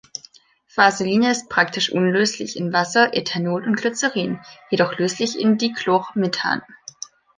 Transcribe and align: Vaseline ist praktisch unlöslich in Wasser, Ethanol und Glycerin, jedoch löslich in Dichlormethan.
Vaseline 0.75 1.29
ist 1.29 1.47
praktisch 1.47 1.91
unlöslich 1.91 2.57
in 2.57 2.73
Wasser, 2.73 3.13
Ethanol 3.13 3.63
und 3.65 3.75
Glycerin, 3.75 4.39
jedoch 4.71 4.97
löslich 4.97 5.39
in 5.39 5.59
Dichlormethan. 5.59 6.63